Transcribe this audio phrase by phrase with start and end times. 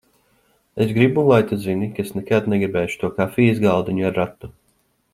[0.85, 4.55] Es gribu, lai tu zini, ka es nekad negribēšu to kafijas galdiņu ar ratu.